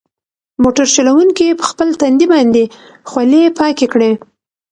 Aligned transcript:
موټر 0.63 0.87
چلونکي 0.95 1.47
په 1.59 1.65
خپل 1.71 1.87
تندي 2.01 2.27
باندې 2.33 2.63
خولې 3.09 3.43
پاکې 3.59 3.85
کړې. 3.93 4.11